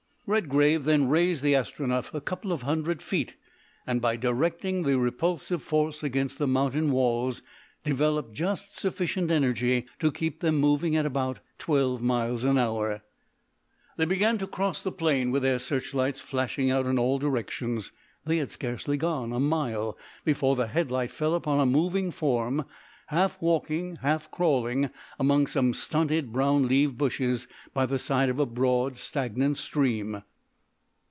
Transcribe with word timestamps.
Redgrave 0.27 0.85
then 0.85 1.09
raised 1.09 1.43
the 1.43 1.55
Astronef 1.55 2.13
a 2.13 2.21
couple 2.21 2.53
of 2.53 2.61
hundred 2.61 3.01
feet 3.01 3.35
and, 3.85 4.01
by 4.01 4.15
directing 4.15 4.83
the 4.83 4.97
repulsive 4.97 5.61
force 5.61 6.03
against 6.03 6.37
the 6.37 6.47
mountain 6.47 6.89
walls, 6.91 7.41
developed 7.83 8.31
just 8.33 8.77
sufficient 8.77 9.29
energy 9.29 9.87
to 9.99 10.09
keep 10.09 10.39
them 10.39 10.55
moving 10.55 10.95
at 10.95 11.05
about 11.05 11.41
twelve 11.57 12.01
miles 12.01 12.45
an 12.45 12.57
hour. 12.57 13.01
They 13.97 14.05
began 14.05 14.37
to 14.37 14.47
cross 14.47 14.81
the 14.81 14.91
plain 14.93 15.31
with 15.31 15.43
their 15.43 15.59
searchlights 15.59 16.21
flashing 16.21 16.71
out 16.71 16.85
in 16.85 16.97
all 16.97 17.19
directions. 17.19 17.91
They 18.23 18.37
had 18.37 18.51
scarcely 18.51 18.95
gone 18.95 19.33
a 19.33 19.39
mile 19.41 19.97
before 20.23 20.55
the 20.55 20.67
head 20.67 20.89
light 20.91 21.11
fell 21.11 21.35
upon 21.35 21.59
a 21.59 21.65
moving 21.65 22.09
form 22.09 22.63
half 23.07 23.41
walking, 23.41 23.97
half 23.97 24.31
crawling 24.31 24.89
among 25.19 25.45
some 25.45 25.73
stunted 25.73 26.31
brown 26.31 26.65
leaved 26.65 26.97
bushes 26.97 27.45
by 27.73 27.85
the 27.85 27.99
side 27.99 28.29
of 28.29 28.39
a 28.39 28.45
broad, 28.45 28.97
stagnant 28.97 29.57
stream. 29.57 30.23